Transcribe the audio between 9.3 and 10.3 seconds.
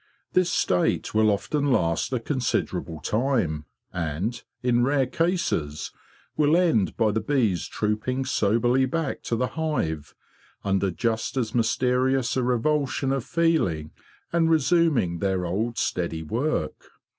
the hive